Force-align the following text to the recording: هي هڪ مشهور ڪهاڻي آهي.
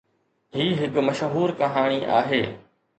هي 0.59 0.65
هڪ 0.79 0.97
مشهور 1.11 1.57
ڪهاڻي 1.63 2.05
آهي. 2.21 2.45